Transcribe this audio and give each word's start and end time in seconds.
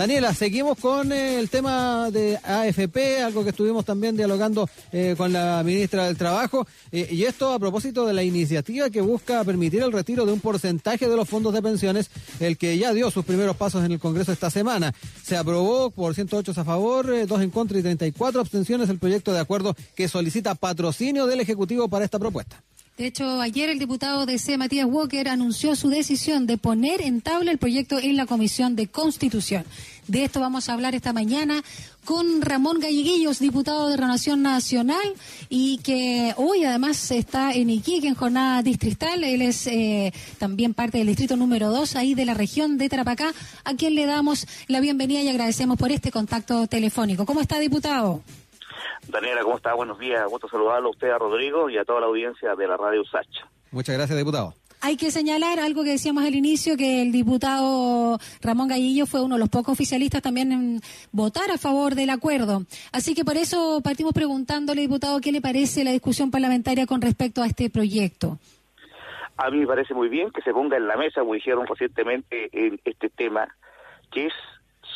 Daniela, 0.00 0.32
seguimos 0.32 0.78
con 0.78 1.12
eh, 1.12 1.38
el 1.38 1.50
tema 1.50 2.10
de 2.10 2.38
AFP, 2.42 3.22
algo 3.22 3.44
que 3.44 3.50
estuvimos 3.50 3.84
también 3.84 4.16
dialogando 4.16 4.66
eh, 4.92 5.14
con 5.14 5.30
la 5.30 5.62
ministra 5.62 6.06
del 6.06 6.16
Trabajo, 6.16 6.66
eh, 6.90 7.06
y 7.10 7.24
esto 7.24 7.52
a 7.52 7.58
propósito 7.58 8.06
de 8.06 8.14
la 8.14 8.22
iniciativa 8.22 8.88
que 8.88 9.02
busca 9.02 9.44
permitir 9.44 9.82
el 9.82 9.92
retiro 9.92 10.24
de 10.24 10.32
un 10.32 10.40
porcentaje 10.40 11.06
de 11.06 11.14
los 11.14 11.28
fondos 11.28 11.52
de 11.52 11.60
pensiones, 11.60 12.10
el 12.40 12.56
que 12.56 12.78
ya 12.78 12.94
dio 12.94 13.10
sus 13.10 13.26
primeros 13.26 13.58
pasos 13.58 13.84
en 13.84 13.92
el 13.92 13.98
Congreso 13.98 14.32
esta 14.32 14.48
semana. 14.48 14.94
Se 15.22 15.36
aprobó 15.36 15.90
por 15.90 16.14
108 16.14 16.58
a 16.58 16.64
favor, 16.64 17.26
2 17.26 17.42
en 17.42 17.50
contra 17.50 17.78
y 17.78 17.82
34 17.82 18.40
abstenciones 18.40 18.88
el 18.88 18.98
proyecto 18.98 19.34
de 19.34 19.40
acuerdo 19.40 19.76
que 19.94 20.08
solicita 20.08 20.54
patrocinio 20.54 21.26
del 21.26 21.40
Ejecutivo 21.40 21.90
para 21.90 22.06
esta 22.06 22.18
propuesta. 22.18 22.62
De 23.00 23.06
hecho, 23.06 23.40
ayer 23.40 23.70
el 23.70 23.78
diputado 23.78 24.26
de 24.26 24.36
C, 24.36 24.58
Matías 24.58 24.86
Walker, 24.86 25.26
anunció 25.30 25.74
su 25.74 25.88
decisión 25.88 26.46
de 26.46 26.58
poner 26.58 27.00
en 27.00 27.22
tabla 27.22 27.50
el 27.50 27.56
proyecto 27.56 27.98
en 27.98 28.14
la 28.14 28.26
Comisión 28.26 28.76
de 28.76 28.88
Constitución. 28.88 29.64
De 30.06 30.24
esto 30.24 30.38
vamos 30.38 30.68
a 30.68 30.74
hablar 30.74 30.94
esta 30.94 31.14
mañana 31.14 31.64
con 32.04 32.42
Ramón 32.42 32.78
Galleguillos, 32.78 33.38
diputado 33.38 33.88
de 33.88 33.96
Renovación 33.96 34.42
Nacional, 34.42 35.14
y 35.48 35.78
que 35.78 36.34
hoy 36.36 36.64
además 36.64 37.10
está 37.10 37.54
en 37.54 37.70
Iquique 37.70 38.06
en 38.06 38.14
jornada 38.14 38.62
distrital. 38.62 39.24
Él 39.24 39.40
es 39.40 39.66
eh, 39.66 40.12
también 40.36 40.74
parte 40.74 40.98
del 40.98 41.06
distrito 41.06 41.38
número 41.38 41.70
2 41.70 41.96
ahí 41.96 42.12
de 42.12 42.26
la 42.26 42.34
región 42.34 42.76
de 42.76 42.90
Tarapacá, 42.90 43.32
a 43.64 43.74
quien 43.76 43.94
le 43.94 44.04
damos 44.04 44.46
la 44.68 44.80
bienvenida 44.80 45.22
y 45.22 45.28
agradecemos 45.28 45.78
por 45.78 45.90
este 45.90 46.10
contacto 46.10 46.66
telefónico. 46.66 47.24
¿Cómo 47.24 47.40
está, 47.40 47.58
diputado? 47.60 48.20
Daniela, 49.08 49.42
¿cómo 49.42 49.56
está? 49.56 49.74
Buenos 49.74 49.98
días. 49.98 50.26
Gusto 50.28 50.48
saludarlo 50.48 50.88
a 50.88 50.90
usted, 50.90 51.10
a 51.10 51.18
Rodrigo 51.18 51.68
y 51.70 51.78
a 51.78 51.84
toda 51.84 52.00
la 52.00 52.06
audiencia 52.06 52.54
de 52.54 52.66
la 52.66 52.76
radio 52.76 53.04
Sacha. 53.04 53.48
Muchas 53.70 53.96
gracias, 53.96 54.18
diputado. 54.18 54.54
Hay 54.82 54.96
que 54.96 55.10
señalar 55.10 55.60
algo 55.60 55.84
que 55.84 55.90
decíamos 55.90 56.24
al 56.24 56.34
inicio, 56.34 56.76
que 56.76 57.02
el 57.02 57.12
diputado 57.12 58.18
Ramón 58.40 58.68
Gallillo 58.68 59.04
fue 59.04 59.22
uno 59.22 59.34
de 59.34 59.40
los 59.40 59.50
pocos 59.50 59.74
oficialistas 59.74 60.22
también 60.22 60.52
en 60.52 60.80
votar 61.12 61.50
a 61.50 61.58
favor 61.58 61.94
del 61.94 62.08
acuerdo. 62.08 62.64
Así 62.90 63.14
que 63.14 63.22
por 63.22 63.36
eso 63.36 63.82
partimos 63.84 64.14
preguntándole, 64.14 64.80
diputado, 64.80 65.20
¿qué 65.20 65.32
le 65.32 65.42
parece 65.42 65.84
la 65.84 65.90
discusión 65.90 66.30
parlamentaria 66.30 66.86
con 66.86 67.02
respecto 67.02 67.42
a 67.42 67.46
este 67.46 67.68
proyecto? 67.68 68.38
A 69.36 69.50
mí 69.50 69.58
me 69.58 69.66
parece 69.66 69.92
muy 69.92 70.08
bien 70.08 70.30
que 70.30 70.40
se 70.40 70.52
ponga 70.52 70.78
en 70.78 70.88
la 70.88 70.96
mesa, 70.96 71.20
como 71.20 71.34
dijeron 71.34 71.66
recientemente, 71.66 72.48
en 72.52 72.80
este 72.84 73.10
tema, 73.10 73.54
que 74.10 74.26
es 74.26 74.32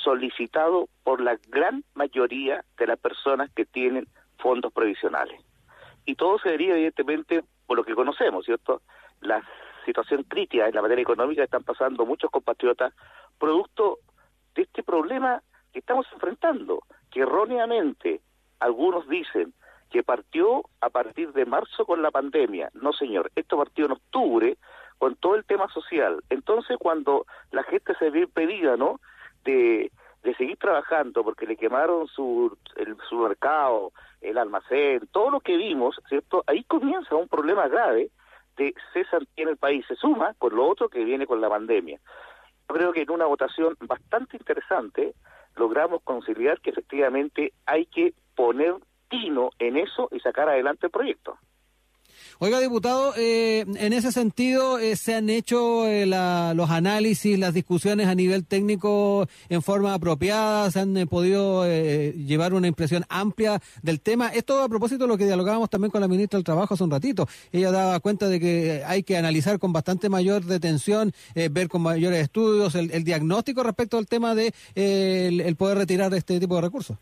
solicitado 0.05 0.89
por 1.03 1.21
la 1.21 1.37
gran 1.49 1.83
mayoría 1.95 2.65
de 2.77 2.87
las 2.87 2.99
personas 2.99 3.51
que 3.55 3.65
tienen 3.65 4.07
fondos 4.39 4.73
previsionales. 4.73 5.41
Y 6.05 6.15
todo 6.15 6.39
se 6.39 6.51
deriva, 6.51 6.75
evidentemente, 6.75 7.43
por 7.67 7.79
lo 7.79 7.85
que 7.85 7.95
conocemos, 7.95 8.45
¿cierto? 8.45 8.83
La 9.23 9.43
situación 9.87 10.23
crítica 10.25 10.69
en 10.69 10.75
la 10.75 10.83
materia 10.83 11.03
económica 11.03 11.41
que 11.41 11.47
están 11.47 11.65
pasando 11.65 12.05
muchos 12.05 12.31
compatriotas, 12.31 12.93
producto 13.39 13.99
de 14.55 14.63
este 14.63 14.83
problema 14.83 15.43
que 15.73 15.79
estamos 15.81 16.07
enfrentando, 16.13 16.83
que 17.11 17.21
erróneamente 17.21 18.21
algunos 18.61 19.09
dicen 19.09 19.55
que 19.91 20.03
partió 20.03 20.65
a 20.81 20.91
partir 20.91 21.33
de 21.33 21.47
marzo 21.47 21.87
con 21.87 22.03
la 22.03 22.11
pandemia. 22.11 22.71
No, 22.75 22.93
señor, 22.93 23.31
esto 23.35 23.57
partió 23.57 23.87
en 23.87 23.93
octubre 23.93 24.59
con 24.99 25.17
todo 25.17 25.37
el 25.37 25.45
tema 25.45 25.69
social. 25.69 26.23
Entonces, 26.31 26.77
cuando 26.79 27.27
la 27.51 27.63
gente 27.65 27.95
se 27.99 28.11
ve 28.11 28.21
impedida, 28.21 28.77
¿no?, 28.77 29.01
de, 29.45 29.93
seguir 30.33 30.57
trabajando 30.57 31.23
porque 31.23 31.47
le 31.47 31.57
quemaron 31.57 32.07
su, 32.09 32.57
su 33.09 33.17
mercado, 33.17 33.93
el 34.23 34.39
almacén, 34.39 35.07
todo 35.13 35.31
lo 35.31 35.41
que 35.41 35.57
vimos, 35.57 36.01
¿cierto? 36.09 36.43
Ahí 36.47 36.65
comienza 36.65 37.15
un 37.15 37.29
problema 37.29 37.69
grave 37.69 38.11
de 38.57 38.75
cesan 38.93 39.27
en 39.37 39.49
el 39.49 39.59
país, 39.59 39.85
se 39.87 39.97
suma 39.97 40.33
con 40.39 40.55
lo 40.55 40.67
otro 40.67 40.89
que 40.89 41.05
viene 41.05 41.27
con 41.27 41.41
la 41.41 41.51
pandemia. 41.51 42.01
Yo 42.69 42.75
creo 42.75 42.93
que 42.93 43.03
en 43.03 43.11
una 43.11 43.27
votación 43.27 43.77
bastante 43.81 44.39
interesante 44.39 45.15
logramos 45.57 46.03
conciliar 46.03 46.61
que 46.61 46.71
efectivamente 46.71 47.53
hay 47.67 47.87
que 47.87 48.15
poner 48.35 48.75
tino 49.11 49.51
en 49.59 49.77
eso 49.77 50.09
y 50.11 50.21
sacar 50.21 50.49
adelante 50.49 50.87
el 50.87 50.93
proyecto. 50.93 51.37
Oiga, 52.41 52.59
diputado, 52.59 53.15
eh, 53.17 53.65
en 53.77 53.93
ese 53.93 54.11
sentido, 54.11 54.81
eh, 54.81 54.97
¿se 54.97 55.15
han 55.15 55.31
hecho 55.31 55.87
eh, 55.87 56.05
los 56.05 56.69
análisis, 56.69 57.39
las 57.39 57.55
discusiones 57.55 58.09
a 58.09 58.15
nivel 58.17 58.45
técnico 58.45 59.29
en 59.49 59.63
forma 59.63 59.95
apropiada? 59.95 60.69
¿Se 60.73 60.81
han 60.81 60.95
podido 61.09 61.65
llevar 61.65 62.53
una 62.53 62.67
impresión 62.67 63.05
amplia 63.09 63.63
del 63.83 64.01
tema? 64.01 64.31
Esto 64.31 64.61
a 64.63 64.69
propósito 64.69 65.05
de 65.05 65.09
lo 65.09 65.17
que 65.17 65.27
dialogábamos 65.27 65.71
también 65.71 65.93
con 65.93 66.01
la 66.01 66.09
ministra 66.09 66.37
del 66.37 66.45
Trabajo 66.45 66.75
hace 66.75 66.83
un 66.83 66.91
ratito. 66.91 67.29
Ella 67.53 67.71
daba 67.71 68.01
cuenta 68.01 68.27
de 68.29 68.41
que 68.41 68.83
hay 68.85 69.05
que 69.05 69.17
analizar 69.17 69.61
con 69.61 69.73
bastante 69.73 70.09
mayor 70.09 70.45
detención, 70.45 71.13
ver 71.35 71.69
con 71.69 71.83
mayores 71.83 72.21
estudios 72.21 72.75
el, 72.75 73.05
diagnóstico 73.05 73.63
respecto 73.63 73.97
al 73.97 74.07
tema 74.07 74.35
de 74.35 74.53
el 74.75 75.57
poder 75.57 75.79
retirar 75.79 76.13
este 76.15 76.41
tipo 76.41 76.57
de 76.57 76.63
recursos. 76.63 76.97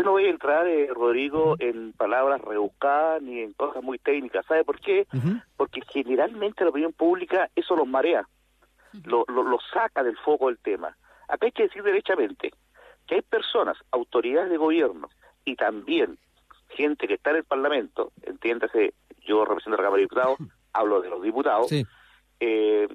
Yo 0.00 0.04
no 0.04 0.12
voy 0.12 0.24
a 0.24 0.30
entrar, 0.30 0.66
eh, 0.66 0.88
Rodrigo, 0.94 1.56
en 1.58 1.92
palabras 1.92 2.40
rebuscadas 2.40 3.20
ni 3.20 3.40
en 3.40 3.52
cosas 3.52 3.82
muy 3.82 3.98
técnicas. 3.98 4.46
¿Sabe 4.46 4.64
por 4.64 4.80
qué? 4.80 5.06
Porque 5.58 5.82
generalmente 5.92 6.64
la 6.64 6.70
opinión 6.70 6.94
pública 6.94 7.50
eso 7.54 7.76
los 7.76 7.86
marea, 7.86 8.26
lo, 9.04 9.26
lo, 9.28 9.58
saca 9.74 10.02
del 10.02 10.16
foco 10.16 10.46
del 10.46 10.56
tema. 10.56 10.96
Acá 11.28 11.44
hay 11.44 11.52
que 11.52 11.64
decir 11.64 11.82
derechamente 11.82 12.50
que 13.06 13.16
hay 13.16 13.20
personas, 13.20 13.76
autoridades 13.90 14.48
de 14.48 14.56
gobierno 14.56 15.10
y 15.44 15.56
también 15.56 16.16
gente 16.70 17.06
que 17.06 17.14
está 17.14 17.28
en 17.32 17.36
el 17.36 17.44
Parlamento, 17.44 18.12
entiéndase, 18.22 18.94
yo 19.26 19.44
represento 19.44 19.74
a 19.74 19.82
la 19.82 19.84
Cámara 19.84 19.96
de 19.96 20.04
Diputados, 20.04 20.38
hablo 20.72 21.02
de 21.02 21.10
los 21.10 21.22
diputados, 21.22 21.70
eh, 22.40 22.88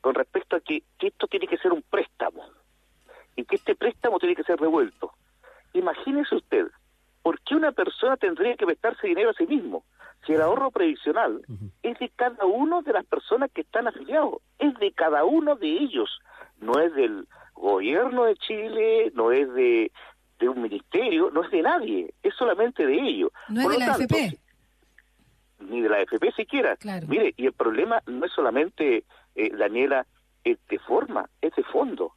con 0.00 0.16
respecto 0.16 0.56
a 0.56 0.60
que, 0.60 0.82
que 0.98 1.06
esto 1.06 1.28
tiene 1.28 1.46
que 1.46 1.58
ser 1.58 1.72
un 1.72 1.82
préstamo 1.82 2.42
y 3.36 3.44
que 3.44 3.54
este 3.54 3.76
préstamo 3.76 4.18
tiene 4.18 4.34
que 4.34 4.42
ser 4.42 4.58
revuelto 4.58 5.12
Imagínese 5.72 6.36
usted, 6.36 6.66
¿por 7.22 7.40
qué 7.40 7.54
una 7.54 7.72
persona 7.72 8.16
tendría 8.16 8.56
que 8.56 8.66
prestarse 8.66 9.06
dinero 9.06 9.30
a 9.30 9.34
sí 9.34 9.46
mismo? 9.46 9.84
Si 10.26 10.32
el 10.32 10.42
ahorro 10.42 10.70
previsional 10.70 11.42
es 11.82 11.98
de 11.98 12.10
cada 12.10 12.44
uno 12.44 12.82
de 12.82 12.92
las 12.92 13.04
personas 13.04 13.50
que 13.52 13.60
están 13.60 13.86
afiliados, 13.86 14.42
es 14.58 14.74
de 14.78 14.92
cada 14.92 15.24
uno 15.24 15.54
de 15.54 15.68
ellos, 15.68 16.20
no 16.60 16.80
es 16.80 16.92
del 16.94 17.26
gobierno 17.54 18.24
de 18.24 18.36
Chile, 18.36 19.12
no 19.14 19.30
es 19.32 19.52
de, 19.54 19.92
de 20.38 20.48
un 20.48 20.62
ministerio, 20.62 21.30
no 21.30 21.44
es 21.44 21.50
de 21.50 21.62
nadie, 21.62 22.14
es 22.22 22.34
solamente 22.34 22.86
de 22.86 22.94
ellos. 22.94 23.30
No 23.48 23.62
es 23.62 23.68
de 23.68 23.78
la 23.78 23.92
AFP. 23.92 24.38
Ni 25.60 25.80
de 25.80 25.88
la 25.88 25.96
AFP 25.98 26.32
siquiera. 26.32 26.76
Mire, 27.08 27.34
y 27.36 27.46
el 27.46 27.52
problema 27.52 28.02
no 28.06 28.24
es 28.24 28.32
solamente, 28.32 29.04
eh, 29.34 29.50
Daniela, 29.56 30.06
es 30.44 30.58
de 30.68 30.78
forma, 30.78 31.28
es 31.40 31.54
de 31.54 31.64
fondo. 31.64 32.12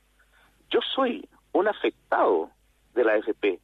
Yo 0.69 0.79
soy 0.95 1.27
un 1.53 1.67
afectado 1.67 2.49
de 2.93 3.03
la 3.03 3.13
AFP, 3.13 3.59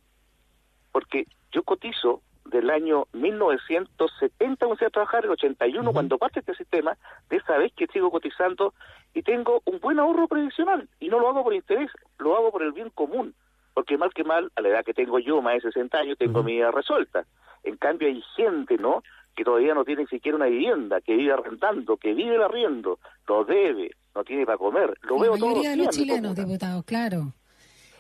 porque 0.92 1.28
yo 1.52 1.64
cotizo 1.64 2.22
del 2.46 2.70
año 2.70 3.08
1970 3.14 4.66
comencé 4.66 4.86
a 4.86 4.90
trabajar, 4.90 5.26
el 5.26 5.32
81 5.32 5.92
cuando 5.92 6.18
parte 6.18 6.40
este 6.40 6.56
sistema, 6.56 6.98
de 7.30 7.38
esa 7.38 7.58
vez 7.58 7.74
que 7.74 7.88
sigo 7.88 8.10
cotizando 8.10 8.74
y 9.14 9.22
tengo 9.22 9.62
un 9.66 9.80
buen 9.80 10.00
ahorro 10.00 10.28
previsional 10.28 10.88
y 11.00 11.10
no 11.10 11.20
lo 11.20 11.30
hago 11.30 11.44
por 11.44 11.54
interés, 11.54 11.92
lo 12.18 12.36
hago 12.36 12.52
por 12.52 12.64
el 12.64 12.72
bien 12.72 12.90
común, 12.90 13.36
porque 13.74 13.98
mal 13.98 14.14
que 14.14 14.24
mal, 14.24 14.52
a 14.56 14.62
la 14.62 14.70
edad 14.70 14.86
que 14.86 14.94
tengo 14.94 15.20
yo, 15.20 15.42
más 15.42 15.56
de 15.56 15.62
60 15.62 15.98
años, 15.98 16.18
tengo 16.18 16.44
mi 16.44 16.54
vida 16.54 16.72
resuelta. 16.72 17.26
En 17.64 17.78
cambio 17.78 18.08
hay 18.08 18.22
gente, 18.36 18.78
¿no?, 18.78 19.04
que 19.36 19.44
todavía 19.44 19.76
no 19.76 19.86
tiene 19.86 20.02
ni 20.02 20.08
siquiera 20.08 20.36
una 20.36 20.48
vivienda, 20.48 21.00
que 21.00 21.16
vive 21.16 21.32
arrendando, 21.32 21.98
que 21.98 22.16
vive 22.16 22.36
el 22.36 22.42
arriendo, 22.42 22.98
lo 23.28 23.44
debe, 23.44 23.92
no 24.16 24.24
tiene 24.24 24.48
para 24.48 24.58
comer. 24.58 24.98
Lo 25.02 25.20
veo 25.20 25.38
todos 25.38 25.58
los 25.58 25.64
de 25.64 25.76
los 25.76 25.90
chilenos, 25.90 26.36
diputados, 26.36 26.84
claro 26.86 27.34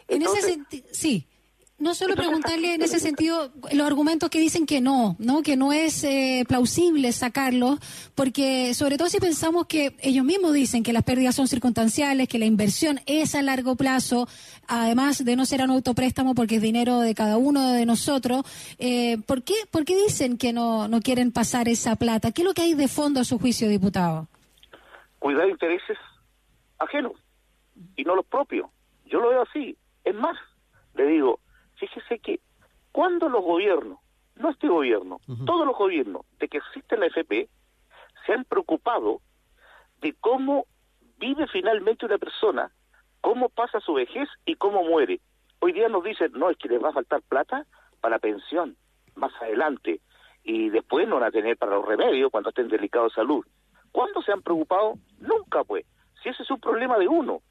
en 0.08 0.22
ese 0.22 0.42
sentido, 0.42 0.88
sí. 0.92 1.28
No 1.80 1.94
solo 1.94 2.16
preguntarle 2.16 2.74
en 2.74 2.82
ese 2.82 3.00
sentido 3.00 3.52
los 3.72 3.86
argumentos 3.86 4.32
que 4.32 4.40
dicen 4.40 4.66
que 4.66 4.82
no, 4.82 5.16
no, 5.20 5.44
que 5.44 5.56
no 5.56 5.72
es 5.72 6.04
eh, 6.04 6.44
plausible 6.48 7.12
sacarlos, 7.12 7.80
porque 8.16 8.74
sobre 8.74 8.98
todo 8.98 9.10
si 9.10 9.20
pensamos 9.20 9.68
que 9.68 9.96
ellos 10.02 10.26
mismos 10.26 10.54
dicen 10.54 10.82
que 10.82 10.92
las 10.92 11.04
pérdidas 11.04 11.36
son 11.36 11.48
circunstanciales, 11.48 12.28
que 12.28 12.40
la 12.40 12.46
inversión 12.46 13.00
es 13.06 13.36
a 13.36 13.44
largo 13.44 13.76
plazo, 13.76 14.28
además 14.68 15.24
de 15.24 15.36
no 15.36 15.46
ser 15.46 15.62
un 15.62 15.70
autopréstamo 15.70 16.34
porque 16.34 16.56
es 16.56 16.64
dinero 16.64 17.00
de 17.00 17.14
cada 17.14 17.38
uno 17.38 17.72
de 17.72 17.86
nosotros, 17.86 18.42
eh, 18.80 19.20
¿por 19.28 19.44
qué, 19.44 19.54
por 19.70 19.86
qué 19.86 19.96
dicen 19.96 20.40
que 20.40 20.54
no, 20.54 20.88
no 20.88 21.00
quieren 21.02 21.32
pasar 21.32 21.70
esa 21.70 21.96
plata? 21.96 22.32
¿Qué 22.32 22.42
es 22.42 22.48
lo 22.48 22.56
que 22.56 22.64
hay 22.64 22.74
de 22.74 22.88
fondo 22.88 23.20
a 23.20 23.24
su 23.24 23.38
juicio, 23.38 23.70
diputado? 23.70 24.28
Cuidar 25.20 25.48
intereses 25.48 26.00
ajenos 26.80 27.14
y 27.96 28.04
no 28.04 28.16
los 28.16 28.26
propios. 28.26 28.68
Yo 29.06 29.20
lo 29.20 29.30
veo 29.30 29.44
así 29.44 29.78
es 30.08 30.16
más, 30.16 30.38
le 30.96 31.06
digo, 31.06 31.40
fíjese 31.76 32.20
que 32.20 32.40
cuando 32.92 33.30
los 33.30 33.44
gobiernos, 33.44 34.00
no 34.36 34.50
este 34.50 34.68
gobierno, 34.68 35.20
todos 35.46 35.66
los 35.66 35.76
gobiernos 35.76 36.22
de 36.40 36.48
que 36.48 36.58
existe 36.58 36.98
la 36.98 37.08
FP, 37.08 37.50
se 38.26 38.34
han 38.34 38.46
preocupado 38.46 39.22
de 40.02 40.14
cómo 40.14 40.66
vive 41.18 41.48
finalmente 41.48 42.06
una 42.06 42.18
persona, 42.18 42.72
cómo 43.22 43.50
pasa 43.50 43.80
su 43.80 43.94
vejez 43.94 44.30
y 44.46 44.56
cómo 44.56 44.84
muere. 44.84 45.20
Hoy 45.60 45.74
día 45.74 45.90
nos 45.90 46.04
dicen, 46.04 46.32
no, 46.34 46.50
es 46.50 46.58
que 46.58 46.70
les 46.70 46.82
va 46.82 46.90
a 46.90 46.94
faltar 46.94 47.22
plata 47.24 47.66
para 48.00 48.16
la 48.16 48.20
pensión 48.20 48.78
más 49.16 49.34
adelante 49.42 50.00
y 50.44 50.70
después 50.70 51.08
no 51.08 51.16
van 51.16 51.26
a 51.26 51.32
tener 51.32 51.58
para 51.58 51.76
los 51.76 51.86
remedios 51.86 52.32
cuando 52.32 52.50
estén 52.50 52.70
delicados 52.70 53.12
de 53.12 53.16
salud. 53.16 53.46
¿Cuándo 53.92 54.22
se 54.22 54.32
han 54.32 54.42
preocupado? 54.42 54.94
Nunca, 55.20 55.64
pues. 55.64 55.86
Si 56.22 56.30
ese 56.30 56.44
es 56.44 56.52
un 56.52 56.60
problema 56.60 56.98
de 56.98 57.08
uno. 57.08 57.42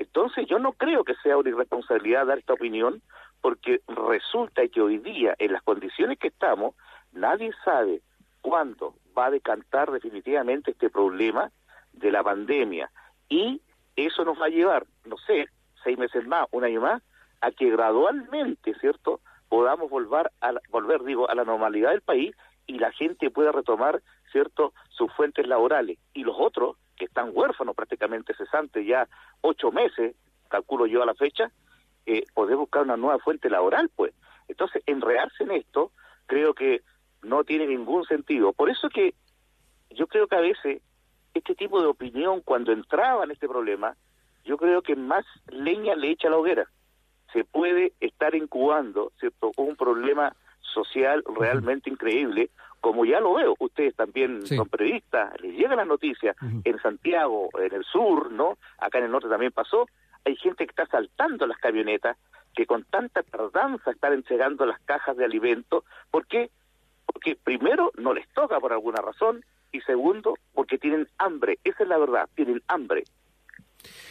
Entonces 0.00 0.46
yo 0.46 0.58
no 0.58 0.72
creo 0.72 1.04
que 1.04 1.14
sea 1.22 1.36
una 1.36 1.50
irresponsabilidad 1.50 2.24
dar 2.24 2.38
esta 2.38 2.54
opinión, 2.54 3.02
porque 3.42 3.82
resulta 3.86 4.66
que 4.68 4.80
hoy 4.80 4.96
día, 4.96 5.34
en 5.38 5.52
las 5.52 5.62
condiciones 5.62 6.18
que 6.18 6.28
estamos, 6.28 6.74
nadie 7.12 7.52
sabe 7.66 8.00
cuándo 8.40 8.94
va 9.16 9.26
a 9.26 9.30
decantar 9.30 9.90
definitivamente 9.90 10.70
este 10.70 10.88
problema 10.88 11.50
de 11.92 12.10
la 12.10 12.22
pandemia. 12.22 12.90
Y 13.28 13.60
eso 13.94 14.24
nos 14.24 14.40
va 14.40 14.46
a 14.46 14.48
llevar, 14.48 14.86
no 15.04 15.18
sé, 15.18 15.48
seis 15.84 15.98
meses 15.98 16.26
más, 16.26 16.46
un 16.50 16.64
año 16.64 16.80
más, 16.80 17.02
a 17.42 17.50
que 17.50 17.70
gradualmente, 17.70 18.74
¿cierto?, 18.80 19.20
podamos 19.50 19.90
volver 19.90 20.30
a 20.40 20.52
la, 20.52 20.62
volver, 20.70 21.02
digo, 21.04 21.28
a 21.28 21.34
la 21.34 21.44
normalidad 21.44 21.90
del 21.90 22.00
país 22.00 22.34
y 22.66 22.78
la 22.78 22.90
gente 22.92 23.30
pueda 23.30 23.52
retomar, 23.52 24.00
¿cierto?, 24.32 24.72
sus 24.88 25.12
fuentes 25.12 25.46
laborales. 25.46 25.98
Y 26.14 26.24
los 26.24 26.36
otros, 26.38 26.76
que 27.00 27.06
están 27.06 27.30
huérfanos 27.32 27.74
prácticamente 27.74 28.34
cesantes 28.34 28.86
ya 28.86 29.08
ocho 29.40 29.72
meses, 29.72 30.14
calculo 30.50 30.84
yo 30.84 31.02
a 31.02 31.06
la 31.06 31.14
fecha, 31.14 31.50
eh, 32.04 32.24
poder 32.34 32.56
buscar 32.56 32.82
una 32.82 32.98
nueva 32.98 33.18
fuente 33.20 33.48
laboral, 33.48 33.90
pues. 33.96 34.12
Entonces, 34.48 34.82
enredarse 34.84 35.44
en 35.44 35.52
esto, 35.52 35.92
creo 36.26 36.52
que 36.52 36.82
no 37.22 37.42
tiene 37.44 37.66
ningún 37.66 38.04
sentido. 38.04 38.52
Por 38.52 38.68
eso 38.68 38.90
que 38.90 39.14
yo 39.88 40.08
creo 40.08 40.26
que 40.26 40.36
a 40.36 40.40
veces 40.40 40.82
este 41.32 41.54
tipo 41.54 41.80
de 41.80 41.86
opinión, 41.86 42.42
cuando 42.42 42.70
entraba 42.70 43.24
en 43.24 43.30
este 43.30 43.48
problema, 43.48 43.96
yo 44.44 44.58
creo 44.58 44.82
que 44.82 44.94
más 44.94 45.24
leña 45.48 45.94
le 45.94 46.10
echa 46.10 46.28
a 46.28 46.32
la 46.32 46.36
hoguera. 46.36 46.66
Se 47.32 47.44
puede 47.44 47.94
estar 48.00 48.34
incubando, 48.34 49.10
¿cierto?, 49.18 49.52
un 49.56 49.74
problema 49.74 50.36
social 50.60 51.24
realmente 51.34 51.88
increíble, 51.88 52.50
como 52.80 53.04
ya 53.04 53.20
lo 53.20 53.34
veo, 53.34 53.54
ustedes 53.58 53.94
también 53.94 54.46
son 54.46 54.68
periodistas, 54.68 55.38
les 55.40 55.54
llegan 55.54 55.76
las 55.76 55.86
noticias, 55.86 56.36
en 56.64 56.78
Santiago, 56.80 57.48
en 57.58 57.74
el 57.74 57.84
sur, 57.84 58.32
¿no? 58.32 58.56
Acá 58.78 58.98
en 58.98 59.04
el 59.04 59.10
norte 59.10 59.28
también 59.28 59.52
pasó, 59.52 59.86
hay 60.24 60.36
gente 60.36 60.66
que 60.66 60.70
está 60.70 60.86
saltando 60.86 61.46
las 61.46 61.58
camionetas, 61.58 62.16
que 62.54 62.66
con 62.66 62.84
tanta 62.84 63.22
tardanza 63.22 63.90
están 63.90 64.14
entregando 64.14 64.66
las 64.66 64.80
cajas 64.80 65.16
de 65.16 65.24
alimentos, 65.24 65.84
¿por 66.10 66.26
qué? 66.26 66.50
Porque 67.06 67.36
primero 67.36 67.92
no 67.96 68.14
les 68.14 68.28
toca 68.30 68.58
por 68.60 68.72
alguna 68.72 69.00
razón, 69.00 69.44
y 69.72 69.80
segundo, 69.82 70.34
porque 70.52 70.78
tienen 70.78 71.08
hambre, 71.18 71.58
esa 71.64 71.82
es 71.82 71.88
la 71.88 71.98
verdad, 71.98 72.28
tienen 72.34 72.62
hambre. 72.66 73.04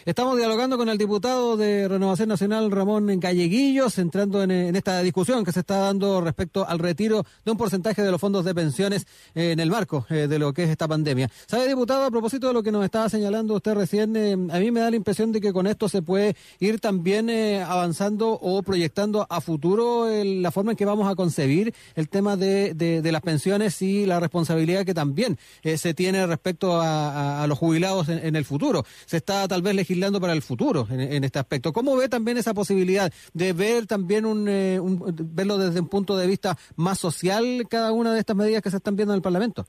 Estamos 0.06 0.38
dialogando 0.38 0.78
con 0.78 0.90
el 0.90 0.98
diputado 0.98 1.58
de 1.58 1.88
Renovación 1.88 2.30
Nacional, 2.30 2.72
Ramón 2.72 3.20
Galleguillos, 3.20 4.00
entrando 4.00 4.42
en, 4.42 4.76
esta 4.76 5.02
discusión 5.02 5.44
que 5.44 5.52
se 5.52 5.60
está 5.60 5.78
dando 5.78 6.22
respecto 6.22 6.68
al 6.68 6.80
retiro 6.80 7.26
de 7.46 7.52
un 7.52 7.58
porcentaje 7.58 8.02
de 8.02 8.10
los 8.10 8.20
fondos 8.20 8.46
de 8.46 8.56
pensiones 8.56 9.06
eh, 9.36 9.52
en 9.52 9.60
el 9.60 9.70
marco 9.70 10.08
eh, 10.10 10.28
de 10.28 10.40
lo 10.40 10.54
que 10.54 10.64
es 10.64 10.70
esta 10.70 10.88
pandemia. 10.88 11.30
¿Sabe, 11.48 11.68
diputado, 11.68 12.06
a 12.06 12.10
propósito 12.12 12.48
de 12.48 12.54
lo 12.54 12.64
que 12.64 12.72
nos 12.72 12.86
estaba 12.86 13.10
señalando 13.10 13.56
usted 13.56 13.76
recién, 13.76 14.16
eh, 14.16 14.34
a 14.34 14.60
mí 14.60 14.72
me 14.72 14.80
da 14.80 14.90
la 14.90 14.96
impresión 14.96 15.32
de 15.32 15.42
que 15.42 15.54
con 15.54 15.68
esto 15.68 15.90
se 15.90 16.02
puede 16.02 16.36
ir 16.60 16.80
también 16.80 17.30
avanzando 17.30 18.32
o 18.32 18.64
proyectando 18.64 19.28
a 19.30 19.42
futuro 19.42 20.08
la 20.10 20.52
forma 20.52 20.72
en 20.72 20.78
que 20.78 20.86
vamos 20.86 21.08
a 21.08 21.16
concebir 21.16 21.74
el 21.96 22.10
tema 22.10 22.36
de, 22.36 23.02
las 23.12 23.22
pensiones 23.22 23.82
y 23.82 24.06
la 24.06 24.20
responsabilidad 24.20 24.86
que 24.86 24.94
también 24.94 25.38
se 25.64 25.94
tiene 25.94 26.26
respecto 26.26 26.80
a, 26.82 27.46
los 27.48 27.58
jubilados 27.58 28.10
en, 28.10 28.26
en, 28.26 28.36
el 28.36 28.46
futuro. 28.46 28.86
Se 29.06 29.18
está 29.18 29.48
tal 29.48 29.59
vez 29.62 29.76
legislando 29.76 30.20
para 30.20 30.34
el 30.34 30.42
futuro 30.42 30.88
en, 30.90 31.24
este 31.24 31.40
aspecto. 31.40 31.74
¿Cómo 31.74 31.96
ve 31.96 32.10
también 32.10 32.38
esa 32.38 32.54
posibilidad 32.54 33.12
de 33.34 33.54
ver 33.54 33.88
también 33.88 34.26
eh, 34.48 34.80
un, 34.80 35.02
verlo 35.34 35.58
desde 35.58 35.80
un 35.82 35.90
punto 35.90 36.18
de 36.18 36.28
vista 36.28 36.58
más 36.76 37.00
social 37.00 37.66
cada 37.70 37.92
una 37.92 38.14
de 38.14 38.20
estas 38.20 38.36
medidas 38.36 38.62
que 38.62 38.70
se 38.70 38.78
están 38.78 38.96
viendo 38.96 39.14
en 39.14 39.18
el 39.18 39.22
Parlamento? 39.22 39.66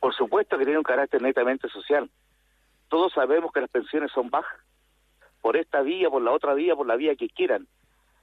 Por 0.00 0.14
supuesto 0.14 0.56
que 0.58 0.64
tiene 0.64 0.78
un 0.78 0.84
carácter 0.84 1.20
netamente 1.22 1.68
social. 1.68 2.10
Todos 2.88 3.12
sabemos 3.12 3.52
que 3.52 3.60
las 3.60 3.70
pensiones 3.70 4.10
son 4.12 4.30
bajas. 4.30 4.58
Por 5.40 5.56
esta 5.56 5.82
vía, 5.82 6.08
por 6.10 6.22
la 6.22 6.32
otra 6.32 6.54
vía, 6.54 6.74
por 6.74 6.86
la 6.86 6.96
vía 6.96 7.14
que 7.16 7.28
quieran. 7.28 7.66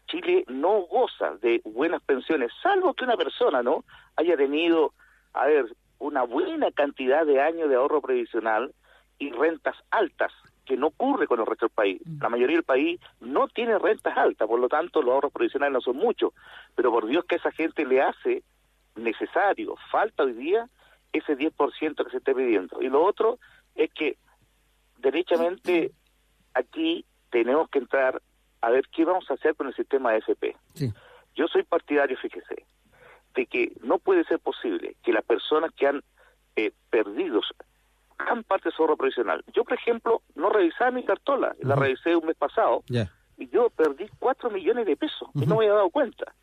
Chile 0.08 0.46
no 0.48 0.82
goza 0.82 1.36
de 1.42 1.62
buenas 1.66 2.02
pensiones, 2.04 2.52
salvo 2.62 2.94
que 2.94 3.06
una 3.06 3.18
persona, 3.18 3.64
¿no? 3.64 3.84
Haya 4.16 4.38
tenido, 4.38 4.94
a 5.34 5.48
ver, 5.48 5.66
una 6.00 6.24
buena 6.24 6.72
cantidad 6.72 7.26
de 7.26 7.42
años 7.42 7.70
de 7.70 7.76
ahorro 7.76 8.02
previsional 8.02 8.74
y 9.18 9.32
rentas 9.32 9.76
altas 9.90 10.32
que 10.66 10.78
no 10.78 10.88
ocurre 10.88 11.28
con 11.28 11.40
el 11.40 11.46
resto 11.46 11.68
del 11.68 11.74
país. 11.74 12.02
Mm. 12.06 12.22
La 12.22 12.30
mayoría 12.30 12.58
del 12.58 12.64
país 12.64 13.00
no 13.22 13.48
tiene 13.48 13.78
rentas 13.78 14.18
altas, 14.18 14.48
por 14.48 14.60
lo 14.60 14.68
tanto 14.68 15.02
los 15.02 15.14
ahorros 15.14 15.32
provisionales 15.32 15.74
no 15.74 15.82
son 15.82 15.98
muchos, 15.98 16.34
pero 16.76 16.92
por 16.92 17.08
Dios 17.08 17.26
que 17.26 17.36
esa 17.36 17.52
gente 17.52 17.86
le 17.86 18.02
hace 18.02 18.44
necesario, 18.96 19.76
falta 19.92 20.24
hoy 20.24 20.34
día 20.34 20.68
ese 21.14 21.38
10% 21.38 22.04
que 22.04 22.12
se 22.12 22.18
esté 22.18 22.34
pidiendo. 22.34 22.82
Y 22.82 22.90
lo 22.90 23.04
otro 23.04 23.40
es 23.76 23.92
que 23.94 24.18
derechamente 24.98 25.92
aquí 26.54 27.06
tenemos 27.30 27.70
que 27.70 27.80
entrar 27.80 28.22
a 28.62 28.70
ver 28.70 28.88
qué 28.92 29.06
vamos 29.06 29.30
a 29.30 29.36
hacer 29.36 29.56
con 29.56 29.68
el 29.68 29.76
sistema 29.76 30.12
AFP. 30.12 30.56
Yo 31.36 31.48
soy 31.48 31.64
partidario, 31.64 32.18
fíjese, 32.18 32.66
de 33.36 33.46
que 33.46 33.74
no 33.82 34.00
puede 34.00 34.24
ser 34.24 34.40
posible 34.40 34.96
que 35.04 35.14
las 35.14 35.24
personas 35.24 35.72
que 35.74 35.88
han 35.88 36.02
eh, 36.56 36.72
perdido 36.90 37.42
gran 38.18 38.44
parte 38.44 38.70
de 38.70 38.76
su 38.76 38.84
ahorro 38.84 38.98
profesional. 38.98 39.44
Yo, 39.54 39.64
por 39.64 39.74
ejemplo, 39.74 40.22
no 40.36 40.50
revisaba 40.50 40.92
mi 40.92 41.04
cartola, 41.04 41.56
la 41.60 41.76
revisé 41.76 42.16
un 42.16 42.26
mes 42.26 42.36
pasado, 42.36 42.84
y 43.38 43.50
yo 43.50 43.70
perdí 43.70 44.08
cuatro 44.20 44.50
millones 44.50 44.86
de 44.86 44.96
pesos, 44.96 45.30
y 45.34 45.46
no 45.46 45.56
me 45.58 45.66
había 45.66 45.74
dado 45.76 45.90
cuenta. 45.90 46.34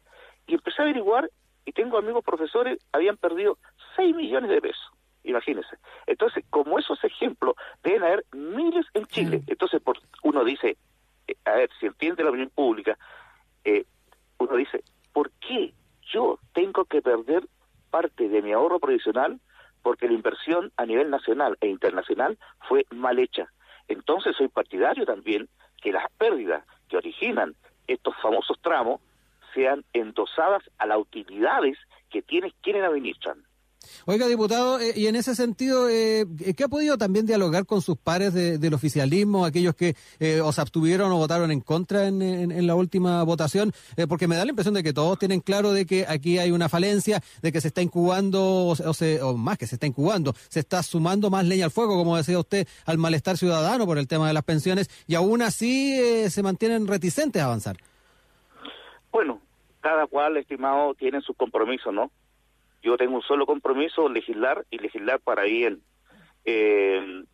Y 0.46 0.54
empecé 0.54 0.82
a 0.82 0.84
averiguar, 0.84 1.30
y 1.64 1.72
tengo 1.72 1.98
amigos 1.98 2.24
profesores, 2.24 2.78
habían 2.92 3.16
perdido 3.16 3.58
seis 3.96 4.14
millones 4.14 4.50
de 4.50 4.60
pesos. 4.60 4.92
Imagínense. 5.24 5.76
Entonces, 6.06 6.44
como 6.50 6.78
esos 6.78 7.02
ejemplos, 7.04 7.54
deben 7.84 8.02
haber 8.02 8.24
miles 8.32 8.86
en 8.94 9.06
Chile. 9.06 9.42
Entonces, 9.46 9.80
por, 9.80 9.98
uno 10.24 10.44
dice, 10.44 10.76
eh, 11.28 11.36
a 11.44 11.52
ver, 11.52 11.70
si 11.78 11.86
entiende 11.86 12.24
la 12.24 12.30
opinión 12.30 12.50
pública, 12.50 12.98
eh, 13.64 13.84
uno 14.38 14.56
dice, 14.56 14.82
¿por 15.12 15.30
qué 15.32 15.72
yo 16.02 16.38
tengo 16.52 16.84
que 16.86 17.00
perder 17.00 17.46
parte 17.90 18.28
de 18.28 18.42
mi 18.42 18.52
ahorro 18.52 18.80
provisional 18.80 19.38
porque 19.82 20.06
la 20.06 20.14
inversión 20.14 20.72
a 20.76 20.86
nivel 20.86 21.10
nacional 21.10 21.56
e 21.60 21.68
internacional 21.68 22.38
fue 22.68 22.86
mal 22.90 23.18
hecha. 23.18 23.48
Entonces 23.88 24.36
soy 24.36 24.48
partidario 24.48 25.04
también 25.04 25.48
que 25.80 25.92
las 25.92 26.10
pérdidas 26.18 26.64
que 26.88 26.96
originan 26.96 27.54
estos 27.86 28.14
famosos 28.22 28.58
tramos 28.62 29.00
sean 29.54 29.84
endosadas 29.92 30.62
a 30.78 30.86
las 30.86 30.98
utilidades 30.98 31.76
que 32.10 32.22
tienen 32.22 32.52
quienes 32.62 32.84
administran. 32.84 33.44
Oiga, 34.06 34.26
diputado, 34.26 34.80
eh, 34.80 34.92
y 34.96 35.06
en 35.06 35.16
ese 35.16 35.34
sentido, 35.34 35.88
eh, 35.88 36.26
¿qué 36.56 36.64
ha 36.64 36.68
podido 36.68 36.98
también 36.98 37.26
dialogar 37.26 37.66
con 37.66 37.80
sus 37.80 37.96
pares 37.96 38.34
del 38.34 38.74
oficialismo, 38.74 39.44
aquellos 39.44 39.74
que 39.74 39.94
eh, 40.18 40.40
os 40.40 40.58
abstuvieron 40.58 41.12
o 41.12 41.16
votaron 41.16 41.50
en 41.50 41.60
contra 41.60 42.08
en, 42.08 42.66
la 42.66 42.74
última 42.74 43.22
votación? 43.22 43.72
Eh, 43.96 44.06
porque 44.06 44.26
me 44.26 44.36
da 44.36 44.44
la 44.44 44.50
impresión 44.50 44.74
de 44.74 44.82
que 44.82 44.92
todos 44.92 45.18
tienen 45.18 45.40
claro 45.40 45.72
de 45.72 45.86
que 45.86 46.04
aquí 46.08 46.38
hay 46.38 46.50
una 46.50 46.68
falencia, 46.68 47.20
de 47.42 47.52
que 47.52 47.60
se 47.60 47.68
está 47.68 47.82
incubando, 47.82 48.74
o, 48.74 49.36
más 49.36 49.58
que 49.58 49.66
se 49.66 49.76
está 49.76 49.86
incubando, 49.86 50.34
se 50.48 50.60
está 50.60 50.82
sumando 50.82 51.30
más 51.30 51.44
leña 51.46 51.66
al 51.66 51.70
fuego, 51.70 51.96
como 51.96 52.16
decía 52.16 52.38
usted, 52.38 52.66
al 52.86 52.98
malestar 52.98 53.36
ciudadano 53.36 53.86
por 53.86 53.98
el 53.98 54.08
tema 54.08 54.26
de 54.28 54.34
las 54.34 54.44
pensiones, 54.44 54.90
y 55.06 55.14
aún 55.14 55.42
así 55.42 55.98
se 56.28 56.42
mantienen 56.42 56.86
reticentes 56.86 57.40
a 57.40 57.46
avanzar. 57.46 57.76
Bueno, 59.12 59.40
cada 59.80 60.06
cual, 60.06 60.36
estimado, 60.36 60.94
tiene 60.94 61.20
su 61.20 61.34
compromiso, 61.34 61.92
¿no? 61.92 62.10
Yo 62.82 62.96
tengo 62.96 63.16
un 63.16 63.22
solo 63.22 63.46
compromiso, 63.46 64.08
legislar 64.08 64.64
y 64.70 64.78
legislar 64.78 65.20
para 65.20 65.44
bien. 65.44 65.82
Eh, 66.44 67.24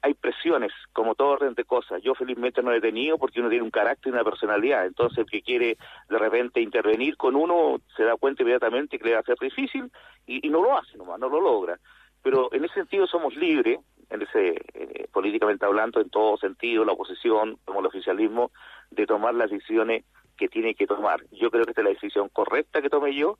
hay 0.00 0.14
presiones, 0.14 0.72
como 0.92 1.14
todo 1.14 1.30
orden 1.30 1.54
de 1.54 1.64
cosas. 1.64 2.00
Yo 2.02 2.14
felizmente 2.14 2.62
no 2.62 2.72
he 2.72 2.80
tenido 2.80 3.18
porque 3.18 3.40
uno 3.40 3.48
tiene 3.48 3.64
un 3.64 3.70
carácter 3.70 4.10
y 4.10 4.14
una 4.14 4.24
personalidad. 4.24 4.86
Entonces 4.86 5.18
el 5.18 5.26
que 5.26 5.42
quiere 5.42 5.76
de 6.08 6.18
repente 6.18 6.60
intervenir 6.60 7.16
con 7.16 7.34
uno 7.34 7.80
se 7.96 8.04
da 8.04 8.16
cuenta 8.16 8.42
inmediatamente 8.42 8.98
que 8.98 9.04
le 9.04 9.14
va 9.14 9.20
a 9.20 9.24
ser 9.24 9.36
difícil 9.40 9.90
y, 10.26 10.48
no 10.48 10.62
lo 10.62 10.78
hace 10.78 10.96
nomás, 10.96 11.18
no 11.18 11.28
lo 11.28 11.40
logra. 11.40 11.78
Pero 12.22 12.52
en 12.52 12.64
ese 12.64 12.74
sentido 12.74 13.06
somos 13.06 13.34
libres, 13.34 13.78
en 14.10 14.22
ese 14.22 14.60
eh, 14.74 15.08
políticamente 15.12 15.66
hablando, 15.66 16.00
en 16.00 16.10
todo 16.10 16.36
sentido, 16.36 16.84
la 16.84 16.92
oposición 16.92 17.58
como 17.64 17.80
el 17.80 17.86
oficialismo, 17.86 18.52
de 18.90 19.06
tomar 19.06 19.34
las 19.34 19.50
decisiones 19.50 20.04
que 20.36 20.48
tiene 20.48 20.74
que 20.74 20.86
tomar. 20.86 21.20
Yo 21.32 21.50
creo 21.50 21.64
que 21.64 21.72
esta 21.72 21.80
es 21.80 21.86
la 21.86 21.92
decisión 21.92 22.28
correcta 22.28 22.80
que 22.80 22.88
tomé 22.88 23.14
yo 23.14 23.38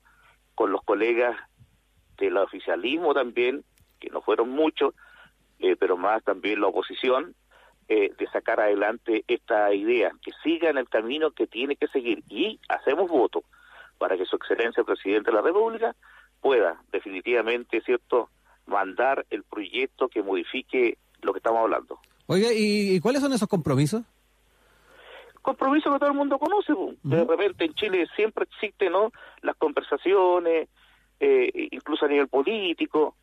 con 0.59 0.73
los 0.73 0.83
colegas 0.83 1.37
del 2.17 2.35
oficialismo 2.35 3.13
también, 3.13 3.63
que 3.97 4.09
no 4.09 4.21
fueron 4.21 4.49
muchos, 4.49 4.93
eh, 5.59 5.77
pero 5.79 5.95
más 5.95 6.21
también 6.21 6.59
la 6.59 6.67
oposición, 6.67 7.33
eh, 7.87 8.11
de 8.19 8.27
sacar 8.27 8.59
adelante 8.59 9.23
esta 9.29 9.73
idea, 9.73 10.11
que 10.21 10.31
siga 10.43 10.69
en 10.69 10.77
el 10.77 10.89
camino 10.89 11.31
que 11.31 11.47
tiene 11.47 11.77
que 11.77 11.87
seguir. 11.87 12.25
Y 12.27 12.59
hacemos 12.67 13.09
voto 13.09 13.45
para 13.97 14.17
que 14.17 14.25
su 14.25 14.35
excelencia, 14.35 14.81
el 14.81 14.85
presidente 14.85 15.31
de 15.31 15.37
la 15.37 15.43
República, 15.43 15.95
pueda 16.41 16.83
definitivamente, 16.91 17.79
¿cierto?, 17.79 18.29
mandar 18.65 19.25
el 19.29 19.45
proyecto 19.45 20.09
que 20.09 20.21
modifique 20.21 20.97
lo 21.21 21.31
que 21.31 21.39
estamos 21.39 21.61
hablando. 21.61 21.99
Oiga, 22.25 22.49
¿y 22.51 22.99
cuáles 22.99 23.21
son 23.21 23.31
esos 23.31 23.47
compromisos? 23.47 24.03
Compromiso 25.49 25.91
que 25.91 25.99
todo 25.99 26.09
el 26.09 26.15
mundo 26.15 26.37
conoce. 26.39 26.73
De 27.03 27.23
repente 27.25 27.65
en 27.65 27.73
Chile 27.73 28.07
siempre 28.15 28.45
existen 28.45 28.91
¿no? 28.91 29.11
las 29.41 29.55
conversaciones, 29.55 30.69
eh, 31.19 31.67
incluso 31.71 32.05
a 32.05 32.09
nivel 32.09 32.27
político, 32.27 33.15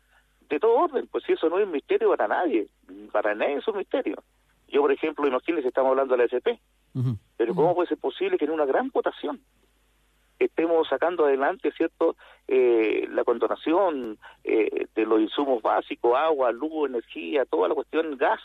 de 0.49 0.59
todo 0.59 0.75
orden, 0.75 1.07
pues 1.07 1.23
si 1.25 1.33
eso 1.33 1.49
no 1.49 1.59
es 1.59 1.65
un 1.65 1.71
misterio 1.71 2.09
para 2.09 2.27
nadie, 2.27 2.67
para 3.11 3.35
nadie 3.35 3.55
es 3.55 3.67
un 3.67 3.77
misterio. 3.77 4.23
Yo, 4.69 4.81
por 4.81 4.91
ejemplo, 4.91 5.27
imagínense, 5.27 5.67
estamos 5.67 5.91
hablando 5.91 6.13
de 6.13 6.17
la 6.19 6.25
FP, 6.25 6.59
pero 7.37 7.53
¿cómo 7.53 7.75
puede 7.75 7.89
ser 7.89 7.97
posible 7.97 8.37
que 8.37 8.45
en 8.45 8.51
una 8.51 8.65
gran 8.65 8.89
votación 8.89 9.39
estemos 10.39 10.87
sacando 10.87 11.25
adelante, 11.25 11.71
¿cierto?, 11.71 12.15
eh, 12.47 13.07
la 13.11 13.23
condonación 13.23 14.17
eh, 14.43 14.87
de 14.95 15.05
los 15.05 15.19
insumos 15.19 15.61
básicos, 15.61 16.17
agua, 16.17 16.51
luz, 16.51 16.89
energía, 16.89 17.45
toda 17.45 17.67
la 17.69 17.75
cuestión 17.75 18.17
gas, 18.17 18.39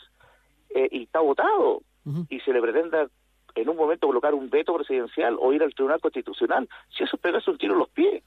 eh, 0.75 0.87
y 0.91 1.03
está 1.03 1.19
votado, 1.19 1.81
y 2.29 2.39
se 2.41 2.51
le 2.51 2.61
pretenda 2.61 3.07
en 3.55 3.69
un 3.69 3.77
momento 3.77 4.07
colocar 4.07 4.33
un 4.33 4.49
veto 4.49 4.75
presidencial 4.75 5.37
o 5.39 5.53
ir 5.53 5.63
al 5.63 5.73
Tribunal 5.73 6.01
Constitucional, 6.01 6.67
si 6.95 7.03
eso 7.03 7.15
es 7.15 7.21
pegarse 7.21 7.51
un 7.51 7.57
tiro 7.57 7.73
en 7.73 7.79
los 7.79 7.89
pies, 7.89 8.23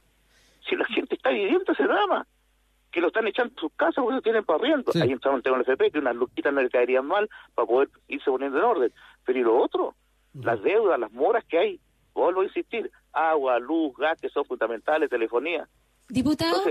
si 0.68 0.76
la 0.76 0.84
gente 0.86 1.14
está 1.16 1.30
viviendo 1.30 1.72
ese 1.72 1.84
drama, 1.84 2.26
que 2.90 3.00
lo 3.00 3.08
están 3.08 3.26
echando 3.26 3.52
en 3.52 3.60
sus 3.60 3.72
casas 3.74 3.96
porque 3.96 4.16
lo 4.16 4.22
tienen 4.22 4.44
para 4.44 4.58
arriendo. 4.58 4.92
Ahí 4.94 5.12
entramos 5.12 5.40
en 5.40 5.42
tema 5.42 5.58
del 5.58 5.66
FP, 5.66 5.90
que 5.90 5.98
unas 5.98 6.16
luquitas 6.16 6.52
no 6.52 6.62
le 6.62 6.70
caerían 6.70 7.06
mal 7.06 7.28
para 7.54 7.66
poder 7.66 7.90
irse 8.08 8.30
poniendo 8.30 8.58
en 8.58 8.64
orden. 8.64 8.92
Pero 9.24 9.38
y 9.38 9.42
lo 9.42 9.58
otro, 9.58 9.94
las 10.32 10.62
deudas, 10.62 10.98
las 10.98 11.12
moras 11.12 11.44
que 11.44 11.58
hay, 11.58 11.80
vuelvo 12.14 12.40
a 12.40 12.44
insistir, 12.44 12.90
agua, 13.12 13.58
luz, 13.58 13.94
gas, 13.96 14.18
que 14.20 14.28
son 14.28 14.44
fundamentales, 14.44 15.10
telefonía. 15.10 15.68
Diputado, 16.08 16.62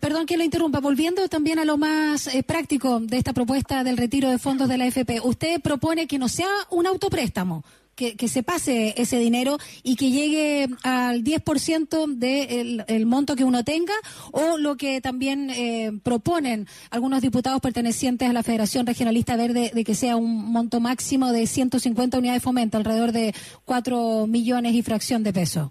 perdón 0.00 0.26
que 0.26 0.36
lo 0.36 0.44
interrumpa, 0.44 0.80
volviendo 0.80 1.28
también 1.28 1.58
a 1.58 1.64
lo 1.64 1.78
más 1.78 2.32
eh, 2.34 2.42
práctico 2.42 3.00
de 3.00 3.18
esta 3.18 3.32
propuesta 3.32 3.84
del 3.84 3.96
retiro 3.96 4.30
de 4.30 4.38
fondos 4.38 4.68
de 4.68 4.78
la 4.78 4.86
FP, 4.86 5.20
usted 5.22 5.60
propone 5.60 6.06
que 6.06 6.18
no 6.18 6.28
sea 6.28 6.48
un 6.70 6.86
autopréstamo, 6.86 7.64
que, 7.94 8.28
se 8.28 8.42
pase 8.42 8.94
ese 8.96 9.18
dinero 9.18 9.58
y 9.82 9.96
que 9.96 10.10
llegue 10.10 10.68
al 10.82 11.22
10% 11.22 12.06
del 12.14 12.84
el 12.88 13.06
monto 13.06 13.36
que 13.36 13.44
uno 13.44 13.64
tenga 13.64 13.92
o 14.32 14.56
lo 14.58 14.76
que 14.76 15.00
también 15.00 15.50
eh, 15.50 15.92
proponen 16.02 16.66
algunos 16.90 17.20
diputados 17.20 17.60
pertenecientes 17.60 18.28
a 18.28 18.32
la 18.32 18.42
Federación 18.42 18.86
Regionalista 18.86 19.36
Verde 19.36 19.70
de 19.72 19.84
que 19.84 19.94
sea 19.94 20.16
un 20.16 20.52
monto 20.52 20.80
máximo 20.80 21.32
de 21.32 21.46
150 21.46 22.18
unidades 22.18 22.42
de 22.42 22.44
fomento, 22.44 22.78
alrededor 22.78 23.12
de 23.12 23.34
4 23.64 24.26
millones 24.26 24.74
y 24.74 24.82
fracción 24.82 25.22
de 25.22 25.32
pesos. 25.32 25.70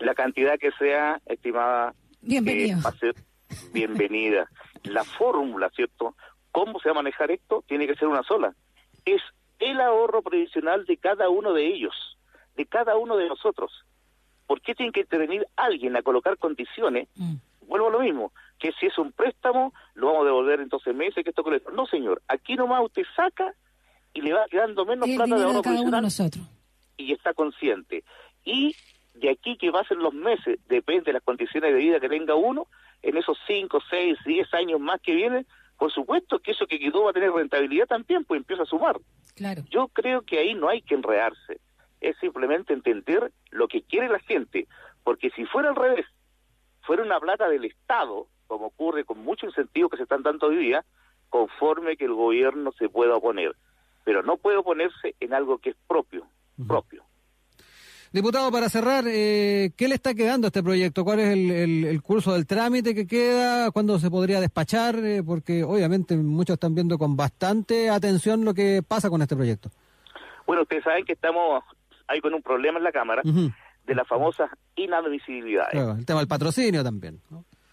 La 0.00 0.14
cantidad 0.14 0.58
que 0.58 0.70
sea, 0.78 1.20
estimada, 1.26 1.94
Bienvenido. 2.26 2.78
Eh, 3.02 3.12
bienvenida. 3.72 4.48
la 4.84 5.04
fórmula, 5.04 5.70
¿cierto? 5.70 6.16
¿Cómo 6.52 6.78
se 6.80 6.88
va 6.88 6.92
a 6.92 7.02
manejar 7.02 7.30
esto? 7.30 7.62
Tiene 7.66 7.86
que 7.86 7.94
ser 7.96 8.08
una 8.08 8.22
sola. 8.22 8.54
Es 9.04 9.20
el 9.58 9.80
ahorro 9.80 10.22
previsional 10.22 10.84
de 10.86 10.96
cada 10.96 11.28
uno 11.28 11.52
de 11.52 11.66
ellos, 11.66 11.94
de 12.56 12.66
cada 12.66 12.96
uno 12.96 13.16
de 13.16 13.28
nosotros. 13.28 13.84
¿Por 14.46 14.60
qué 14.60 14.74
tiene 14.74 14.92
que 14.92 15.00
intervenir 15.00 15.46
alguien 15.56 15.96
a 15.96 16.02
colocar 16.02 16.38
condiciones? 16.38 17.08
Mm. 17.16 17.34
Vuelvo 17.66 17.88
a 17.88 17.92
lo 17.92 18.00
mismo, 18.00 18.32
que 18.58 18.72
si 18.78 18.86
es 18.86 18.98
un 18.98 19.12
préstamo, 19.12 19.72
lo 19.94 20.08
vamos 20.08 20.22
a 20.22 20.26
devolver 20.26 20.60
en 20.60 20.68
12 20.68 20.92
meses, 20.92 21.24
que 21.24 21.30
esto 21.30 21.42
con 21.42 21.54
esto. 21.54 21.70
No, 21.70 21.86
señor, 21.86 22.22
aquí 22.28 22.56
nomás 22.56 22.84
usted 22.84 23.04
saca 23.16 23.54
y 24.12 24.20
le 24.20 24.32
va 24.32 24.44
quedando 24.50 24.84
menos 24.84 25.08
plata 25.08 25.36
de 25.36 25.42
ahorro 25.44 25.62
previsional. 25.62 26.02
nosotros. 26.02 26.44
Y 26.96 27.12
está 27.12 27.34
consciente. 27.34 28.04
Y 28.44 28.76
de 29.14 29.30
aquí 29.30 29.56
que 29.56 29.72
ser 29.88 29.96
los 29.96 30.12
meses, 30.12 30.58
depende 30.68 31.04
de 31.04 31.12
las 31.14 31.22
condiciones 31.22 31.72
de 31.72 31.78
vida 31.78 32.00
que 32.00 32.08
tenga 32.08 32.34
uno, 32.34 32.66
en 33.02 33.16
esos 33.16 33.38
5, 33.46 33.78
6, 33.88 34.18
10 34.24 34.54
años 34.54 34.80
más 34.80 35.00
que 35.00 35.14
vienen, 35.14 35.46
por 35.78 35.92
supuesto 35.92 36.38
que 36.38 36.52
eso 36.52 36.66
que 36.66 36.78
quedó 36.78 37.04
va 37.04 37.10
a 37.10 37.14
tener 37.14 37.32
rentabilidad 37.32 37.86
también, 37.86 38.24
pues 38.24 38.38
empieza 38.38 38.62
a 38.62 38.66
sumar. 38.66 38.96
Yo 39.70 39.88
creo 39.88 40.22
que 40.22 40.38
ahí 40.38 40.54
no 40.54 40.68
hay 40.68 40.82
que 40.82 40.94
enredarse, 40.94 41.60
es 42.00 42.16
simplemente 42.18 42.72
entender 42.72 43.32
lo 43.50 43.68
que 43.68 43.82
quiere 43.82 44.08
la 44.08 44.20
gente, 44.20 44.66
porque 45.02 45.30
si 45.30 45.44
fuera 45.46 45.70
al 45.70 45.76
revés, 45.76 46.06
fuera 46.82 47.02
una 47.02 47.20
plata 47.20 47.48
del 47.48 47.64
Estado, 47.64 48.26
como 48.46 48.66
ocurre 48.66 49.04
con 49.04 49.18
muchos 49.18 49.50
incentivos 49.50 49.90
que 49.90 49.96
se 49.96 50.02
están 50.04 50.22
dando 50.22 50.48
hoy 50.48 50.56
día, 50.56 50.84
conforme 51.28 51.96
que 51.96 52.04
el 52.04 52.14
gobierno 52.14 52.72
se 52.72 52.88
pueda 52.88 53.16
oponer, 53.16 53.54
pero 54.04 54.22
no 54.22 54.36
puede 54.36 54.58
oponerse 54.58 55.14
en 55.20 55.34
algo 55.34 55.58
que 55.58 55.70
es 55.70 55.76
propio, 55.88 56.26
propio. 56.68 57.04
Diputado, 58.14 58.52
para 58.52 58.68
cerrar, 58.68 59.06
eh, 59.08 59.72
¿qué 59.76 59.88
le 59.88 59.96
está 59.96 60.14
quedando 60.14 60.46
a 60.46 60.50
este 60.50 60.62
proyecto? 60.62 61.02
¿Cuál 61.02 61.18
es 61.18 61.30
el, 61.32 62.00
curso 62.00 62.32
del 62.32 62.46
trámite 62.46 62.94
que 62.94 63.08
queda? 63.08 63.72
¿Cuándo 63.72 63.98
se 63.98 64.08
podría 64.08 64.40
despachar? 64.40 64.94
Eh, 65.04 65.24
porque 65.26 65.64
obviamente 65.64 66.16
muchos 66.16 66.54
están 66.54 66.76
viendo 66.76 66.96
con 66.96 67.16
bastante 67.16 67.90
atención 67.90 68.44
lo 68.44 68.54
que 68.54 68.82
pasa 68.86 69.10
con 69.10 69.20
este 69.20 69.34
proyecto. 69.34 69.68
Bueno, 70.46 70.62
ustedes 70.62 70.84
saben 70.84 71.04
que 71.04 71.14
estamos 71.14 71.64
ahí 72.06 72.20
con 72.20 72.32
un 72.34 72.40
problema 72.40 72.78
en 72.78 72.84
la 72.84 72.92
Cámara 72.92 73.22
de 73.24 73.94
las 73.96 74.06
famosas 74.06 74.48
inadmisibilidades. 74.76 75.74
el 75.74 76.06
tema 76.06 76.20
del 76.20 76.28
patrocinio 76.28 76.84
también. 76.84 77.20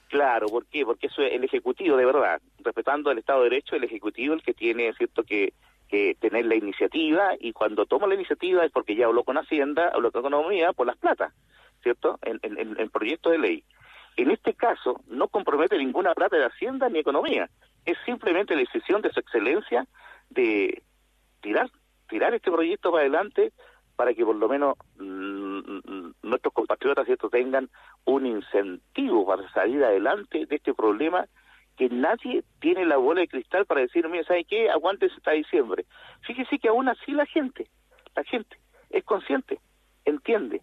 Claro, 0.08 0.48
¿por 0.48 0.66
qué? 0.66 0.84
Porque 0.84 1.06
eso 1.06 1.22
es 1.22 1.34
el 1.34 1.44
Ejecutivo, 1.44 1.98
de 1.98 2.06
verdad, 2.06 2.42
respetando 2.64 3.12
el 3.12 3.20
Estado 3.20 3.44
de 3.44 3.52
Derecho, 3.52 3.76
el 3.76 3.84
Ejecutivo 3.84 4.34
el 4.34 4.42
que 4.42 4.56
tiene, 4.56 4.92
¿cierto?, 4.94 5.22
que 5.24 5.54
que 5.92 6.16
tener 6.16 6.46
la 6.46 6.56
iniciativa 6.56 7.32
y 7.38 7.52
cuando 7.52 7.86
toma 7.86 8.08
la 8.08 8.16
iniciativa 8.16 8.64
es 8.64 8.72
porque 8.72 8.96
ya 8.96 9.08
habló 9.08 9.24
con 9.26 9.38
Hacienda, 9.38 9.92
habló 9.94 10.12
con 10.12 10.22
Economía 10.22 10.72
por 10.72 10.88
las 10.88 10.98
plata, 10.98 11.34
¿cierto? 11.84 12.18
En, 12.22 12.40
en, 12.44 12.80
en 12.80 12.90
proyectos 12.90 13.34
de 13.34 13.40
ley. 13.40 13.64
En 14.16 14.32
este 14.32 14.54
caso 14.54 15.02
no 15.08 15.28
compromete 15.28 15.78
ninguna 15.78 16.14
plata 16.14 16.38
de 16.38 16.46
Hacienda 16.46 16.88
ni 16.88 17.00
Economía, 17.00 17.50
es 17.86 17.98
simplemente 18.06 18.56
la 18.56 18.62
decisión 18.62 19.02
de 19.02 19.12
su 19.12 19.20
excelencia 19.20 19.86
de 20.30 20.82
tirar 21.42 21.70
tirar 22.08 22.34
este 22.34 22.52
proyecto 22.52 22.92
para 22.92 23.02
adelante 23.02 23.54
para 23.96 24.14
que 24.14 24.26
por 24.26 24.36
lo 24.36 24.48
menos 24.48 24.76
mm, 24.98 26.12
nuestros 26.24 26.54
compatriotas 26.54 27.06
cierto 27.06 27.30
tengan 27.30 27.70
un 28.06 28.26
incentivo 28.26 29.26
para 29.26 29.50
salir 29.52 29.84
adelante 29.84 30.46
de 30.46 30.56
este 30.56 30.74
problema 30.74 31.28
que 31.78 31.90
nadie 31.90 32.44
tiene 32.60 32.86
la 32.86 32.98
bola 32.98 33.22
de 33.22 33.28
cristal 33.28 33.66
para 33.66 33.82
decir, 33.82 34.08
mira, 34.08 34.24
¿sabe 34.24 34.44
qué? 34.46 34.70
Aguántese 34.70 35.16
hasta 35.16 35.32
diciembre. 35.32 35.86
Fíjese 36.22 36.60
que 36.60 36.68
aún 36.68 36.90
así 36.90 37.12
la 37.12 37.26
gente, 37.26 37.68
la 38.16 38.24
gente 38.24 38.58
es 38.90 39.04
consciente, 39.04 39.60
entiende 40.06 40.62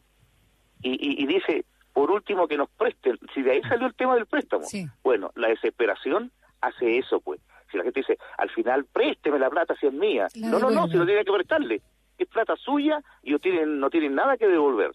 y, 0.82 1.22
y, 1.22 1.26
dice, 1.26 1.64
por 1.92 2.10
último, 2.10 2.46
que 2.46 2.56
nos 2.56 2.70
presten. 2.70 3.18
Si 3.34 3.42
de 3.42 3.52
ahí 3.52 3.62
salió 3.62 3.86
el 3.86 3.94
tema 3.94 4.14
del 4.14 4.26
préstamo, 4.26 4.64
bueno, 5.02 5.30
la 5.34 5.48
desesperación 5.48 6.30
hace 6.60 6.98
eso, 6.98 7.20
pues. 7.20 7.40
Si 7.70 7.76
la 7.76 7.84
gente 7.84 8.00
dice, 8.00 8.18
al 8.38 8.50
final, 8.50 8.84
présteme 8.86 9.38
la 9.38 9.50
plata 9.50 9.74
si 9.78 9.86
es 9.86 9.92
mía. 9.92 10.28
no, 10.36 10.58
no, 10.58 10.70
no, 10.70 10.88
si 10.88 10.96
no 10.96 11.04
tiene 11.04 11.24
que 11.24 11.32
prestarle. 11.32 11.82
Es 12.16 12.28
plata 12.28 12.56
suya 12.56 13.00
y 13.22 13.30
no 13.32 13.38
tienen, 13.38 13.78
no 13.78 13.90
tienen 13.90 14.14
nada 14.14 14.36
que 14.36 14.46
devolver. 14.46 14.92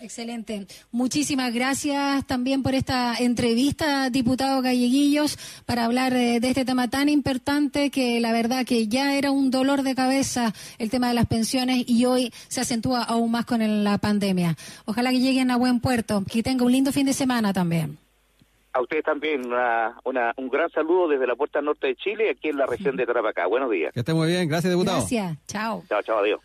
Excelente. 0.00 0.66
Muchísimas 0.92 1.52
gracias 1.54 2.26
también 2.26 2.62
por 2.62 2.74
esta 2.74 3.14
entrevista, 3.14 4.10
diputado 4.10 4.60
Galleguillos, 4.60 5.38
para 5.66 5.84
hablar 5.84 6.12
de, 6.12 6.36
este 6.36 6.64
tema 6.64 6.88
tan 6.88 7.08
importante 7.08 7.90
que 7.90 8.20
la 8.20 8.32
verdad 8.32 8.66
que 8.66 8.86
ya 8.88 9.16
era 9.16 9.30
un 9.30 9.50
dolor 9.50 9.82
de 9.82 9.94
cabeza 9.94 10.52
el 10.78 10.90
tema 10.90 11.08
de 11.08 11.14
las 11.14 11.26
pensiones 11.26 11.84
y 11.86 12.04
hoy 12.04 12.32
se 12.48 12.60
acentúa 12.60 13.02
aún 13.02 13.30
más 13.30 13.46
con 13.46 13.84
la 13.84 13.98
pandemia. 13.98 14.56
Ojalá 14.84 15.10
que 15.10 15.20
lleguen 15.20 15.50
a 15.50 15.56
buen 15.56 15.80
puerto, 15.80 16.22
que 16.30 16.42
tenga 16.42 16.64
un 16.64 16.72
lindo 16.72 16.92
fin 16.92 17.06
de 17.06 17.12
semana 17.12 17.52
también. 17.52 17.98
A 18.72 18.80
ustedes 18.80 19.04
también 19.04 19.46
una, 19.46 20.34
un 20.36 20.48
gran 20.48 20.68
saludo 20.70 21.08
desde 21.08 21.26
la 21.28 21.36
puerta 21.36 21.62
norte 21.62 21.86
de 21.86 21.96
Chile, 21.96 22.30
aquí 22.30 22.48
en 22.48 22.56
la 22.58 22.66
región 22.66 22.96
de 22.96 23.06
Tarapacá. 23.06 23.46
Buenos 23.46 23.70
días. 23.70 23.92
Que 23.92 24.00
esté 24.00 24.12
muy 24.12 24.26
bien. 24.26 24.48
Gracias, 24.48 24.72
diputado. 24.72 24.98
Gracias. 24.98 25.38
Chao. 25.46 25.84
Chao, 25.88 26.02
chao, 26.02 26.18
adiós. 26.18 26.40